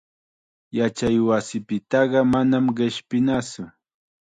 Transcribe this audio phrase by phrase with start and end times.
[0.77, 3.63] Yachaywasipitaqa manam qishpinatsu.